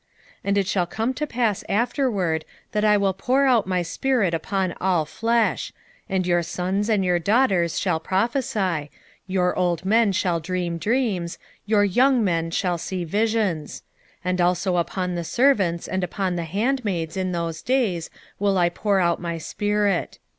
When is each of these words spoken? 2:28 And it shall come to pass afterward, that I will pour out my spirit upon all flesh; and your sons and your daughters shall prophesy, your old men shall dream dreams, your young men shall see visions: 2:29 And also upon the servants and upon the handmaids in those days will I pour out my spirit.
2:28 0.39 0.39
And 0.45 0.57
it 0.57 0.67
shall 0.67 0.85
come 0.87 1.13
to 1.13 1.27
pass 1.27 1.63
afterward, 1.69 2.43
that 2.71 2.83
I 2.83 2.97
will 2.97 3.13
pour 3.13 3.45
out 3.45 3.67
my 3.67 3.83
spirit 3.83 4.33
upon 4.33 4.73
all 4.81 5.05
flesh; 5.05 5.71
and 6.09 6.25
your 6.25 6.41
sons 6.41 6.89
and 6.89 7.05
your 7.05 7.19
daughters 7.19 7.79
shall 7.79 7.99
prophesy, 7.99 8.89
your 9.27 9.55
old 9.55 9.85
men 9.85 10.11
shall 10.11 10.39
dream 10.39 10.79
dreams, 10.79 11.37
your 11.67 11.83
young 11.85 12.23
men 12.23 12.49
shall 12.49 12.79
see 12.79 13.03
visions: 13.03 13.81
2:29 14.21 14.21
And 14.25 14.41
also 14.41 14.77
upon 14.77 15.13
the 15.13 15.23
servants 15.23 15.87
and 15.87 16.03
upon 16.03 16.35
the 16.35 16.45
handmaids 16.45 17.15
in 17.15 17.31
those 17.31 17.61
days 17.61 18.09
will 18.39 18.57
I 18.57 18.69
pour 18.69 18.99
out 18.99 19.21
my 19.21 19.37
spirit. 19.37 20.17